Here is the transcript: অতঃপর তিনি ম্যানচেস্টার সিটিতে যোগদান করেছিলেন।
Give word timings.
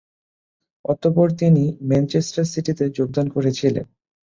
অতঃপর 0.85 1.27
তিনি 1.39 1.63
ম্যানচেস্টার 1.89 2.45
সিটিতে 2.45 2.85
যোগদান 2.97 3.27
করেছিলেন। 3.29 3.85